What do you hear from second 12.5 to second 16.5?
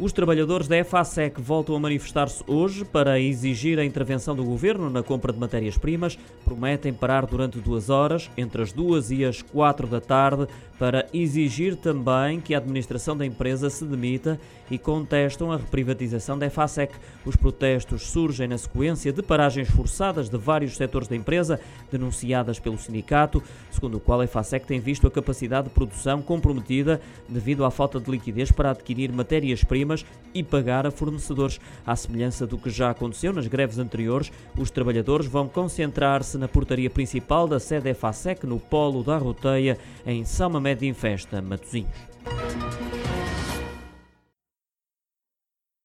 a administração da empresa se demita e contestam a reprivatização da